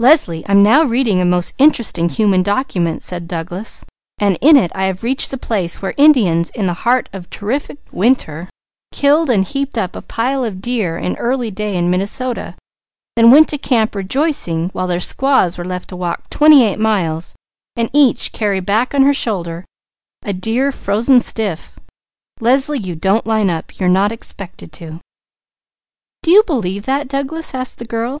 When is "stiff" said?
21.20-21.78